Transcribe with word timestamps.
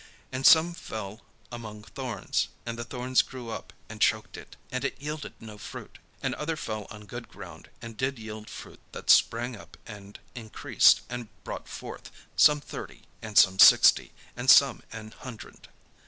And 0.31 0.47
some 0.47 0.73
fell 0.73 1.21
among 1.51 1.83
thorns, 1.83 2.47
and 2.65 2.75
the 2.75 2.83
thorns 2.83 3.21
grew 3.21 3.51
up, 3.51 3.71
and 3.87 4.01
choked 4.01 4.35
it, 4.35 4.55
and 4.71 4.83
it 4.83 4.99
yielded 4.99 5.33
no 5.39 5.59
fruit. 5.59 5.99
And 6.23 6.33
other 6.33 6.55
fell 6.57 6.87
on 6.89 7.05
good 7.05 7.27
ground, 7.29 7.69
and 7.83 7.95
did 7.95 8.17
yield 8.17 8.49
fruit 8.49 8.79
that 8.93 9.11
sprang 9.11 9.55
up 9.55 9.77
and 9.85 10.17
increased; 10.33 11.01
and 11.07 11.27
brought 11.43 11.67
forth, 11.67 12.09
some 12.35 12.59
thirty, 12.61 13.03
and 13.21 13.37
some 13.37 13.59
sixty, 13.59 14.11
and 14.35 14.49
some 14.49 14.81
an 14.91 15.11
hundred." 15.19 15.67